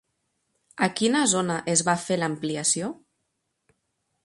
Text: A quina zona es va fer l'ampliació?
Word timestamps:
A 0.87 0.89
quina 0.99 1.21
zona 1.33 1.59
es 1.75 1.85
va 1.91 1.95
fer 2.07 2.19
l'ampliació? 2.23 2.91